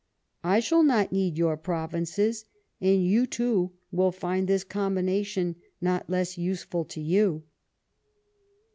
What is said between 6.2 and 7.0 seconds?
useful to